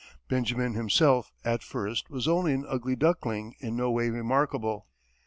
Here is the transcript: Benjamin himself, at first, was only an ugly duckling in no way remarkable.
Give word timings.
Benjamin 0.27 0.73
himself, 0.73 1.31
at 1.45 1.61
first, 1.61 2.09
was 2.09 2.27
only 2.27 2.53
an 2.53 2.65
ugly 2.67 2.95
duckling 2.95 3.53
in 3.59 3.75
no 3.75 3.91
way 3.91 4.09
remarkable. 4.09 4.87